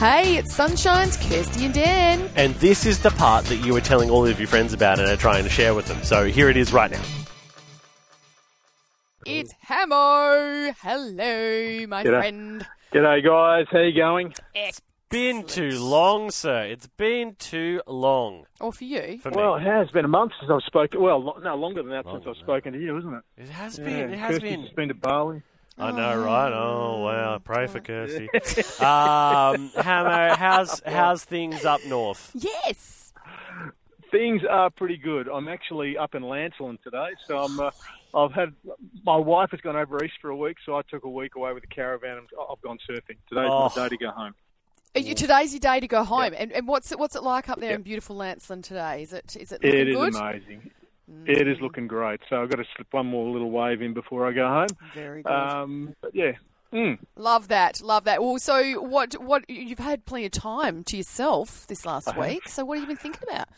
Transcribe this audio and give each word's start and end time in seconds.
Hey, 0.00 0.38
it's 0.38 0.56
Sonshine's 0.56 1.18
Kirsty 1.18 1.66
and 1.66 1.74
Dan. 1.74 2.30
And 2.34 2.54
this 2.54 2.86
is 2.86 3.00
the 3.00 3.10
part 3.10 3.44
that 3.46 3.56
you 3.56 3.74
were 3.74 3.82
telling 3.82 4.08
all 4.08 4.26
of 4.26 4.38
your 4.40 4.48
friends 4.48 4.72
about 4.72 4.98
and 4.98 5.06
are 5.06 5.16
trying 5.16 5.44
to 5.44 5.50
share 5.50 5.74
with 5.74 5.86
them. 5.88 6.02
So 6.02 6.24
here 6.24 6.48
it 6.48 6.56
is 6.56 6.72
right 6.72 6.90
now. 6.90 7.02
It's 9.26 9.52
Hammo. 9.68 10.74
Hello, 10.80 11.86
my 11.86 12.02
G'day. 12.02 12.18
friend. 12.18 12.66
G'day, 12.94 13.22
guys. 13.22 13.66
How 13.70 13.80
you 13.80 13.94
going? 13.94 14.32
It's 14.54 14.80
been 15.10 15.44
too 15.44 15.78
long, 15.78 16.30
sir. 16.30 16.62
It's 16.62 16.86
been 16.86 17.34
too 17.38 17.82
long 17.86 18.46
Or 18.58 18.72
for 18.72 18.84
you. 18.84 19.18
for 19.22 19.30
Well, 19.32 19.58
me. 19.58 19.66
it 19.66 19.68
has 19.70 19.90
been 19.90 20.06
a 20.06 20.08
month 20.08 20.32
since 20.40 20.50
I've 20.50 20.62
spoken. 20.62 21.02
Well, 21.02 21.22
lo- 21.22 21.38
no, 21.44 21.56
longer 21.56 21.82
than 21.82 21.90
that 21.92 22.06
Longer 22.06 22.20
since 22.20 22.26
I've 22.26 22.36
than 22.36 22.44
spoken 22.46 22.72
to 22.72 22.78
you, 22.80 22.96
isn't 22.96 23.12
it? 23.12 23.22
It 23.36 23.48
has 23.50 23.78
Yeah, 23.78 23.84
been. 23.84 24.12
It 24.14 24.18
has 24.18 24.30
Kirsty's 24.30 24.50
been. 24.50 24.62
just 24.62 24.76
been 24.76 24.88
to 24.88 24.94
Bali. 24.94 25.42
I 25.78 25.92
know, 25.92 26.22
right? 26.22 26.52
Oh 26.52 26.99
wow! 27.32 27.38
Pray 27.38 27.66
for 27.66 27.80
Kirsty. 27.80 28.28
um, 28.80 29.70
Hammo, 29.76 30.36
how's 30.36 30.82
how's 30.86 31.24
things 31.24 31.64
up 31.64 31.84
north? 31.86 32.30
Yes. 32.34 33.12
Things 34.10 34.42
are 34.48 34.70
pretty 34.70 34.96
good. 34.96 35.28
I'm 35.28 35.46
actually 35.46 35.96
up 35.96 36.16
in 36.16 36.22
Lancelin 36.24 36.82
today, 36.82 37.10
so 37.26 37.38
I'm. 37.44 37.60
Uh, 37.60 37.70
I've 38.12 38.32
had 38.32 38.52
my 39.06 39.16
wife 39.16 39.52
has 39.52 39.60
gone 39.60 39.76
over 39.76 40.02
east 40.04 40.14
for 40.20 40.30
a 40.30 40.36
week, 40.36 40.56
so 40.66 40.74
I 40.76 40.82
took 40.90 41.04
a 41.04 41.08
week 41.08 41.36
away 41.36 41.52
with 41.52 41.62
the 41.62 41.68
caravan. 41.68 42.18
and 42.18 42.26
I've 42.50 42.60
gone 42.60 42.78
surfing. 42.90 43.18
Today's 43.28 43.48
Oh. 43.48 43.70
my 43.76 43.82
day 43.84 43.88
to 43.90 43.96
go 43.96 44.10
home. 44.10 44.34
Are 44.96 45.00
you, 45.00 45.14
today's 45.14 45.52
your 45.52 45.60
day 45.60 45.78
to 45.78 45.86
go 45.86 46.02
home. 46.02 46.34
And, 46.36 46.50
and 46.50 46.66
what's 46.66 46.90
it 46.90 46.98
what's 46.98 47.14
it 47.14 47.22
like 47.22 47.48
up 47.48 47.60
there 47.60 47.76
in 47.76 47.82
beautiful 47.82 48.16
Lancelin 48.16 48.64
today? 48.64 49.02
Is 49.04 49.12
it 49.12 49.36
is 49.38 49.52
it 49.52 49.62
looking 49.62 49.78
It 49.78 49.88
is 49.88 49.94
good? 49.94 50.14
amazing. 50.16 50.70
It 51.26 51.46
is 51.46 51.60
looking 51.60 51.86
great. 51.86 52.20
So 52.28 52.42
I've 52.42 52.50
got 52.50 52.56
to 52.56 52.64
slip 52.74 52.88
one 52.90 53.06
more 53.06 53.30
little 53.30 53.52
wave 53.52 53.80
in 53.80 53.94
before 53.94 54.26
I 54.26 54.32
go 54.32 54.48
home. 54.48 54.68
Very 54.92 55.22
good. 55.22 55.30
Um, 55.32 55.94
but 56.02 56.12
yeah. 56.16 56.32
Mm. 56.72 56.98
love 57.16 57.48
that. 57.48 57.80
Love 57.82 58.04
that. 58.04 58.22
Well, 58.22 58.38
so 58.38 58.80
what 58.80 59.14
what 59.14 59.48
you've 59.50 59.78
had 59.80 60.04
plenty 60.04 60.26
of 60.26 60.32
time 60.32 60.84
to 60.84 60.96
yourself 60.96 61.66
this 61.66 61.84
last 61.84 62.06
have. 62.06 62.16
week. 62.16 62.48
So 62.48 62.64
what 62.64 62.78
have 62.78 62.82
you 62.88 62.94
been 62.94 62.96
thinking 62.96 63.22
about? 63.28 63.48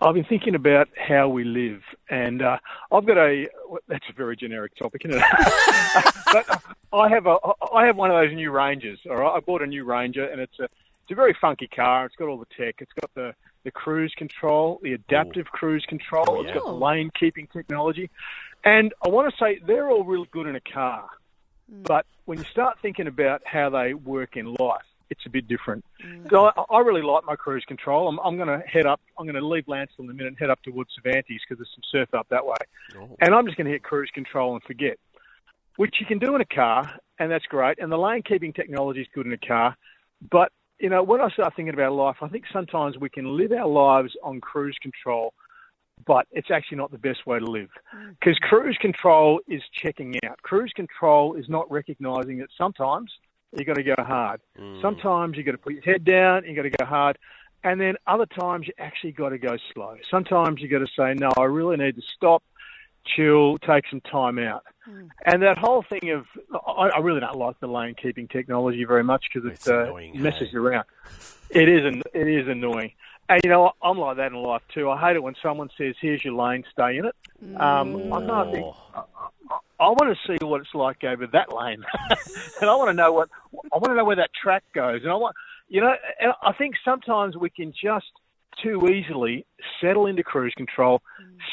I've 0.00 0.14
been 0.14 0.24
thinking 0.24 0.54
about 0.54 0.88
how 0.96 1.28
we 1.28 1.44
live, 1.44 1.80
and 2.10 2.42
uh, 2.42 2.58
I've 2.92 3.06
got 3.06 3.16
a. 3.16 3.48
well, 3.68 3.80
That's 3.88 4.04
a 4.10 4.12
very 4.12 4.36
generic 4.36 4.76
topic, 4.76 5.02
isn't 5.06 5.20
it? 5.20 6.14
but 6.32 6.62
I 6.92 7.08
have 7.08 7.26
a. 7.26 7.36
I 7.72 7.86
have 7.86 7.96
one 7.96 8.10
of 8.10 8.16
those 8.16 8.34
new 8.34 8.50
Rangers. 8.50 8.98
All 9.08 9.16
right, 9.16 9.34
I 9.36 9.40
bought 9.40 9.62
a 9.62 9.66
new 9.66 9.84
Ranger, 9.84 10.24
and 10.26 10.40
it's 10.40 10.58
a. 10.60 10.64
It's 10.64 11.12
a 11.12 11.14
very 11.16 11.36
funky 11.38 11.66
car. 11.66 12.06
It's 12.06 12.16
got 12.16 12.28
all 12.28 12.38
the 12.38 12.46
tech. 12.56 12.76
It's 12.80 12.92
got 13.00 13.10
the 13.14 13.34
the 13.64 13.70
cruise 13.70 14.12
control, 14.16 14.78
the 14.82 14.92
adaptive 14.94 15.46
cruise 15.46 15.84
control. 15.88 16.24
Oh, 16.28 16.40
It's 16.40 16.48
yeah. 16.48 16.54
got 16.54 16.64
the 16.66 16.72
lane 16.72 17.10
keeping 17.18 17.46
technology, 17.46 18.10
and 18.64 18.92
I 19.04 19.08
want 19.08 19.30
to 19.30 19.36
say 19.38 19.58
they're 19.66 19.90
all 19.90 20.04
really 20.04 20.28
good 20.32 20.46
in 20.46 20.56
a 20.56 20.60
car. 20.60 21.08
Mm. 21.72 21.86
But 21.86 22.06
when 22.24 22.38
you 22.38 22.44
start 22.44 22.78
thinking 22.80 23.06
about 23.06 23.42
how 23.44 23.70
they 23.70 23.94
work 23.94 24.36
in 24.36 24.54
life, 24.54 24.82
it's 25.10 25.26
a 25.26 25.30
bit 25.30 25.46
different. 25.46 25.84
Mm. 26.04 26.30
So 26.30 26.46
I, 26.46 26.64
I 26.70 26.80
really 26.80 27.02
like 27.02 27.24
my 27.24 27.36
cruise 27.36 27.64
control. 27.66 28.08
I'm, 28.08 28.18
I'm 28.20 28.36
going 28.36 28.48
to 28.48 28.66
head 28.66 28.86
up. 28.86 29.00
I'm 29.18 29.26
going 29.26 29.40
to 29.40 29.46
leave 29.46 29.64
Lancelin 29.66 30.10
a 30.10 30.14
minute 30.14 30.28
and 30.28 30.38
head 30.38 30.50
up 30.50 30.62
towards 30.62 30.90
Cervantes 30.94 31.40
because 31.46 31.58
there's 31.58 31.70
some 31.74 31.84
surf 31.90 32.14
up 32.14 32.26
that 32.30 32.44
way. 32.44 32.56
Oh. 32.98 33.16
And 33.20 33.34
I'm 33.34 33.46
just 33.46 33.56
going 33.56 33.66
to 33.66 33.72
hit 33.72 33.82
cruise 33.82 34.10
control 34.12 34.54
and 34.54 34.62
forget, 34.62 34.98
which 35.76 35.96
you 36.00 36.06
can 36.06 36.18
do 36.18 36.34
in 36.34 36.40
a 36.40 36.46
car, 36.46 36.98
and 37.18 37.30
that's 37.30 37.46
great. 37.46 37.78
And 37.78 37.92
the 37.92 37.98
lane 37.98 38.22
keeping 38.22 38.52
technology 38.52 39.02
is 39.02 39.08
good 39.14 39.26
in 39.26 39.32
a 39.32 39.38
car. 39.38 39.76
But 40.30 40.50
you 40.80 40.88
know, 40.90 41.02
when 41.02 41.20
I 41.20 41.28
start 41.30 41.54
thinking 41.54 41.74
about 41.74 41.92
life, 41.92 42.16
I 42.20 42.28
think 42.28 42.44
sometimes 42.52 42.98
we 42.98 43.08
can 43.08 43.36
live 43.36 43.52
our 43.52 43.68
lives 43.68 44.12
on 44.22 44.40
cruise 44.40 44.76
control, 44.82 45.32
but 46.06 46.26
it's 46.32 46.50
actually 46.50 46.78
not 46.78 46.90
the 46.90 46.98
best 46.98 47.26
way 47.26 47.38
to 47.38 47.44
live. 47.44 47.68
Mm. 47.96 48.16
Because 48.18 48.38
cruise 48.38 48.76
control 48.80 49.40
is 49.48 49.62
checking 49.72 50.14
out. 50.26 50.40
Cruise 50.42 50.72
control 50.74 51.34
is 51.34 51.48
not 51.48 51.70
recognizing 51.70 52.38
that 52.38 52.48
sometimes 52.56 53.10
you've 53.52 53.66
got 53.66 53.76
to 53.76 53.82
go 53.82 53.94
hard. 53.98 54.40
Mm. 54.58 54.82
Sometimes 54.82 55.36
you've 55.36 55.46
got 55.46 55.52
to 55.52 55.58
put 55.58 55.74
your 55.74 55.82
head 55.82 56.04
down, 56.04 56.44
you've 56.44 56.56
got 56.56 56.62
to 56.62 56.70
go 56.70 56.84
hard, 56.84 57.18
and 57.62 57.80
then 57.80 57.94
other 58.06 58.26
times 58.26 58.66
you 58.66 58.74
actually 58.78 59.12
got 59.12 59.30
to 59.30 59.38
go 59.38 59.56
slow. 59.72 59.96
Sometimes 60.10 60.60
you've 60.60 60.70
got 60.70 60.80
to 60.80 60.92
say, 60.96 61.14
no, 61.14 61.30
I 61.38 61.44
really 61.44 61.76
need 61.76 61.96
to 61.96 62.02
stop, 62.16 62.42
chill, 63.04 63.58
take 63.58 63.84
some 63.90 64.00
time 64.00 64.38
out. 64.38 64.64
And 65.24 65.42
that 65.42 65.56
whole 65.56 65.82
thing 65.82 66.10
of, 66.10 66.26
I, 66.66 66.90
I 66.96 66.98
really 66.98 67.20
don't 67.20 67.36
like 67.36 67.58
the 67.60 67.66
lane 67.66 67.94
keeping 67.94 68.28
technology 68.28 68.84
very 68.84 69.04
much 69.04 69.24
because 69.32 69.50
it 69.50 69.68
uh, 69.68 69.84
annoying, 69.84 70.20
messes 70.20 70.40
hey? 70.40 70.48
you 70.52 70.66
around. 70.66 70.84
It 71.48 71.68
is, 71.68 71.84
an, 71.86 72.02
it 72.12 72.28
is 72.28 72.48
annoying. 72.48 72.92
And 73.28 73.40
you 73.42 73.50
know. 73.50 73.72
I'm 73.82 73.96
like 73.96 74.18
that 74.18 74.32
in 74.32 74.38
life 74.38 74.62
too. 74.74 74.90
I 74.90 75.00
hate 75.00 75.16
it 75.16 75.22
when 75.22 75.34
someone 75.42 75.70
says, 75.78 75.94
"Here's 75.98 76.22
your 76.22 76.34
lane, 76.34 76.62
stay 76.70 76.98
in 76.98 77.06
it." 77.06 77.14
Um, 77.58 78.12
I 78.12 78.18
kind 78.18 78.30
of 78.30 78.52
think 78.52 78.74
Oh. 79.46 79.58
I 79.80 79.88
want 79.88 80.16
to 80.16 80.26
see 80.26 80.44
what 80.44 80.60
it's 80.60 80.74
like 80.74 81.04
over 81.04 81.26
that 81.28 81.52
lane, 81.52 81.84
and 82.60 82.70
I 82.70 82.74
want 82.74 82.88
to 82.88 82.94
know 82.94 83.12
what 83.12 83.28
I 83.54 83.76
want 83.76 83.86
to 83.86 83.94
know 83.94 84.04
where 84.04 84.16
that 84.16 84.30
track 84.40 84.62
goes, 84.74 85.02
and 85.02 85.10
I 85.10 85.14
want, 85.14 85.34
you 85.68 85.80
know, 85.80 85.94
and 86.20 86.32
I 86.42 86.52
think 86.52 86.76
sometimes 86.84 87.36
we 87.36 87.50
can 87.50 87.72
just 87.72 88.10
too 88.62 88.86
easily 88.88 89.46
settle 89.80 90.06
into 90.06 90.22
cruise 90.22 90.54
control, 90.56 91.02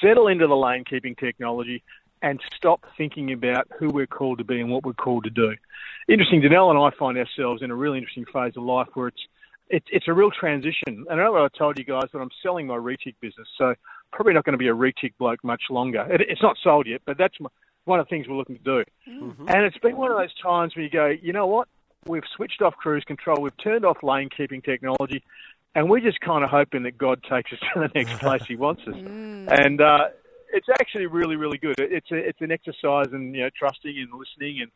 settle 0.00 0.28
into 0.28 0.46
the 0.46 0.56
lane 0.56 0.84
keeping 0.84 1.14
technology, 1.14 1.82
and 2.22 2.40
stop 2.56 2.84
thinking 2.96 3.32
about 3.32 3.68
who 3.78 3.88
we're 3.88 4.06
called 4.06 4.38
to 4.38 4.44
be 4.44 4.60
and 4.60 4.70
what 4.70 4.84
we're 4.84 4.94
called 4.94 5.24
to 5.24 5.30
do. 5.30 5.54
Interesting, 6.08 6.40
Danelle 6.40 6.70
and 6.70 6.78
I 6.78 6.90
find 6.98 7.18
ourselves 7.18 7.62
in 7.62 7.70
a 7.70 7.74
really 7.74 7.98
interesting 7.98 8.24
phase 8.32 8.56
of 8.56 8.62
life 8.62 8.88
where 8.94 9.08
it's 9.08 9.22
it's 9.68 9.86
it's 9.90 10.08
a 10.08 10.12
real 10.12 10.30
transition. 10.30 11.06
And 11.08 11.20
I 11.20 11.24
know 11.24 11.32
what 11.32 11.42
I 11.42 11.58
told 11.58 11.78
you 11.78 11.84
guys 11.84 12.04
that 12.12 12.18
I'm 12.18 12.30
selling 12.42 12.66
my 12.66 12.76
retic 12.76 13.14
business, 13.20 13.48
so 13.56 13.74
probably 14.12 14.34
not 14.34 14.44
going 14.44 14.52
to 14.52 14.58
be 14.58 14.68
a 14.68 14.74
retic 14.74 15.14
bloke 15.18 15.42
much 15.42 15.62
longer. 15.70 16.06
It, 16.10 16.22
it's 16.22 16.42
not 16.42 16.56
sold 16.62 16.86
yet, 16.86 17.02
but 17.06 17.18
that's 17.18 17.38
my, 17.40 17.48
one 17.84 18.00
of 18.00 18.06
the 18.06 18.10
things 18.10 18.28
we're 18.28 18.36
looking 18.36 18.58
to 18.58 18.62
do. 18.62 18.84
Mm-hmm. 19.08 19.48
And 19.48 19.64
it's 19.64 19.78
been 19.78 19.96
one 19.96 20.10
of 20.10 20.16
those 20.16 20.34
times 20.42 20.74
where 20.76 20.84
you 20.84 20.90
go, 20.90 21.06
you 21.08 21.32
know 21.32 21.46
what? 21.46 21.68
We've 22.06 22.22
switched 22.36 22.60
off 22.60 22.74
cruise 22.76 23.04
control, 23.04 23.40
we've 23.40 23.56
turned 23.62 23.84
off 23.86 24.02
lane 24.02 24.28
keeping 24.34 24.60
technology, 24.60 25.22
and 25.74 25.90
we're 25.90 26.00
just 26.00 26.20
kind 26.20 26.44
of 26.44 26.50
hoping 26.50 26.84
that 26.84 26.96
God 26.98 27.22
takes 27.28 27.52
us 27.52 27.58
to 27.74 27.80
the 27.80 27.90
next 27.94 28.18
place 28.20 28.42
He 28.46 28.56
wants 28.56 28.82
us. 28.86 28.94
And 28.96 29.80
uh, 29.80 30.08
it's 30.52 30.68
actually 30.80 31.06
really, 31.06 31.36
really 31.36 31.58
good. 31.58 31.74
It's 31.78 32.10
a, 32.10 32.16
it's 32.16 32.40
an 32.40 32.52
exercise 32.52 33.12
in 33.12 33.34
you 33.34 33.42
know 33.42 33.50
trusting 33.56 33.96
and 33.96 34.10
listening 34.18 34.62
and 34.62 34.70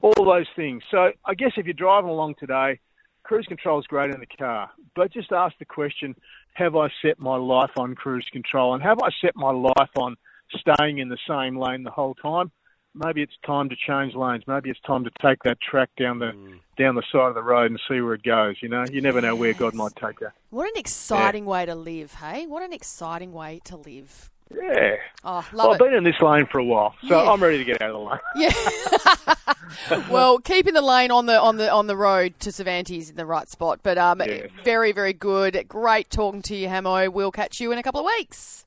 all 0.00 0.24
those 0.24 0.48
things. 0.54 0.82
So 0.90 1.12
I 1.24 1.34
guess 1.34 1.52
if 1.56 1.66
you're 1.66 1.74
driving 1.74 2.10
along 2.10 2.34
today, 2.38 2.80
cruise 3.22 3.46
control 3.46 3.80
is 3.80 3.86
great 3.86 4.12
in 4.12 4.20
the 4.20 4.26
car, 4.26 4.70
but 4.94 5.12
just 5.12 5.32
ask 5.32 5.56
the 5.58 5.64
question: 5.64 6.14
Have 6.54 6.76
I 6.76 6.88
set 7.00 7.18
my 7.18 7.36
life 7.36 7.72
on 7.78 7.94
cruise 7.94 8.28
control, 8.32 8.74
and 8.74 8.82
have 8.82 8.98
I 9.02 9.08
set 9.20 9.34
my 9.34 9.50
life 9.52 9.90
on 9.96 10.16
staying 10.54 10.98
in 10.98 11.08
the 11.08 11.18
same 11.26 11.56
lane 11.56 11.82
the 11.82 11.90
whole 11.90 12.14
time? 12.14 12.50
Maybe 12.94 13.22
it's 13.22 13.32
time 13.46 13.68
to 13.70 13.76
change 13.76 14.14
lanes. 14.14 14.44
Maybe 14.46 14.68
it's 14.70 14.80
time 14.80 15.04
to 15.04 15.10
take 15.22 15.42
that 15.44 15.58
track 15.62 15.88
down 15.98 16.18
the 16.18 16.32
down 16.76 16.94
the 16.94 17.02
side 17.10 17.28
of 17.28 17.34
the 17.34 17.42
road 17.42 17.70
and 17.70 17.80
see 17.88 18.00
where 18.00 18.14
it 18.14 18.22
goes. 18.22 18.56
You 18.60 18.68
know, 18.68 18.84
you 18.90 19.00
never 19.00 19.20
know 19.20 19.34
where 19.34 19.54
God 19.54 19.74
might 19.74 19.96
take 19.96 20.20
you. 20.20 20.28
What 20.50 20.64
an 20.66 20.74
exciting 20.76 21.46
way 21.46 21.64
to 21.66 21.74
live, 21.74 22.14
hey? 22.14 22.46
What 22.46 22.62
an 22.62 22.72
exciting 22.72 23.32
way 23.32 23.60
to 23.64 23.76
live. 23.76 24.30
Yeah. 24.54 24.96
Oh, 25.24 25.46
Well, 25.54 25.68
love 25.68 25.68
I've 25.70 25.80
it. 25.80 25.84
been 25.84 25.94
in 25.94 26.04
this 26.04 26.20
lane 26.20 26.44
for 26.52 26.58
a 26.58 26.64
while, 26.64 26.94
so 27.08 27.22
Yeah. 27.24 27.30
I'm 27.30 27.42
ready 27.42 27.56
to 27.56 27.64
get 27.64 27.80
out 27.80 27.90
of 27.90 27.94
the 27.94 27.98
lane. 28.00 28.18
Yeah. 28.36 30.04
well, 30.10 30.38
keeping 30.38 30.74
the 30.74 30.82
lane 30.82 31.10
on 31.10 31.24
the 31.24 31.40
on 31.40 31.56
the 31.56 31.70
on 31.72 31.86
the 31.86 31.96
road 31.96 32.34
to 32.40 32.52
Cervantes 32.52 33.08
in 33.08 33.16
the 33.16 33.24
right 33.24 33.48
spot. 33.48 33.80
But 33.82 33.96
um, 33.96 34.20
Yes. 34.20 34.50
very 34.64 34.92
very 34.92 35.14
good. 35.14 35.64
Great 35.68 36.10
talking 36.10 36.42
to 36.42 36.54
you, 36.56 36.68
Hammo. 36.68 37.10
We'll 37.10 37.32
catch 37.32 37.58
you 37.60 37.72
in 37.72 37.78
a 37.78 37.82
couple 37.82 38.00
of 38.00 38.06
weeks. 38.18 38.66